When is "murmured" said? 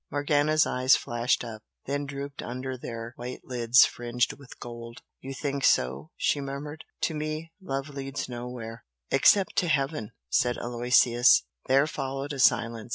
6.41-6.83